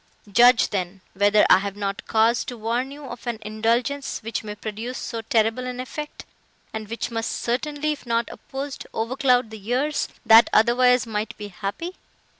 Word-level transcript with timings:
Judge, 0.31 0.69
then, 0.69 1.01
whether 1.13 1.45
I 1.47 1.59
have 1.59 1.75
not 1.75 2.07
cause 2.07 2.43
to 2.45 2.57
warn 2.57 2.89
you 2.89 3.05
of 3.05 3.27
an 3.27 3.37
indulgence, 3.43 4.19
which 4.23 4.43
may 4.43 4.55
produce 4.55 4.97
so 4.97 5.21
terrible 5.21 5.67
an 5.67 5.79
effect, 5.79 6.25
and 6.73 6.87
which 6.87 7.11
must 7.11 7.29
certainly, 7.29 7.91
if 7.91 8.07
not 8.07 8.27
opposed, 8.31 8.87
overcloud 8.95 9.51
the 9.51 9.59
years, 9.59 10.09
that 10.25 10.49
otherwise 10.53 11.05
might 11.05 11.37
be 11.37 11.49
happy. 11.49 11.93